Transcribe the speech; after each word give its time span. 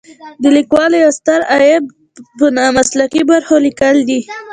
د 0.43 0.45
لیکوالو 0.57 0.95
یو 1.03 1.11
ستر 1.19 1.39
عیب 1.53 1.83
په 2.37 2.45
نامسلکي 2.57 3.21
برخو 3.31 3.55
لیکل 3.65 3.95
دي. 4.09 4.19